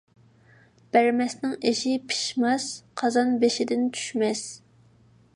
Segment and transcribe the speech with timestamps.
[0.95, 2.65] بەرمەسنىڭ ئېشى پىشماس،
[3.01, 4.41] قازان بېشىدىن چۈشمەس.